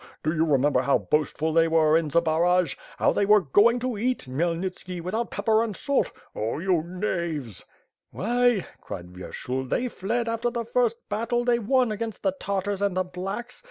Do 0.23 0.33
you 0.33 0.45
remember 0.47 0.81
how 0.81 0.97
boastful 0.97 1.53
they 1.53 1.65
w«Te 1.65 1.99
in 1.99 2.09
Zbaraj, 2.09 2.75
how 2.97 3.11
they 3.11 3.23
were 3.23 3.41
going 3.41 3.77
to 3.81 3.99
eat 3.99 4.23
Khmyelnitski, 4.27 4.99
without 4.99 5.29
pepper 5.29 5.61
and 5.63 5.75
salt? 5.77 6.11
Oh 6.33 6.57
you 6.57 6.81
knaves!" 6.81 7.65
"Why," 8.09 8.65
cried 8.81 9.09
Vyershul, 9.09 9.69
"they 9.69 9.89
fled 9.89 10.27
after 10.27 10.49
the 10.49 10.65
first 10.65 10.97
battle 11.07 11.45
they 11.45 11.59
won 11.59 11.91
against 11.91 12.23
the 12.23 12.31
Tartars 12.31 12.81
and 12.81 12.97
the 12.97 13.05
^blacks'. 13.05 13.59